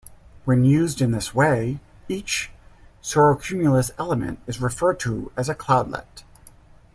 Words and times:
When 0.45 0.65
used 0.65 0.99
in 0.99 1.11
this 1.11 1.35
way, 1.35 1.79
each 2.07 2.49
cirrocumulus 3.03 3.91
element 3.99 4.39
is 4.47 4.59
referred 4.59 4.99
to 5.01 5.31
as 5.37 5.47
a 5.47 5.53
"cloudlet". 5.53 6.23